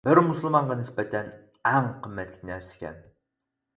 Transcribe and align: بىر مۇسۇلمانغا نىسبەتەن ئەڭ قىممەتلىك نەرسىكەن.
بىر 0.07 0.19
مۇسۇلمانغا 0.27 0.77
نىسبەتەن 0.79 1.29
ئەڭ 1.73 1.91
قىممەتلىك 2.07 2.49
نەرسىكەن. 2.51 2.99